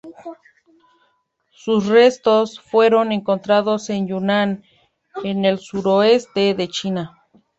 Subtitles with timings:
[1.51, 4.63] Sus restos fueron encontrados en Yunnan,
[5.23, 7.21] en el suroeste de China.